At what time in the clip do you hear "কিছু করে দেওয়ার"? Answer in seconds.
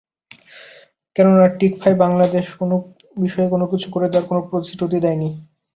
3.71-4.29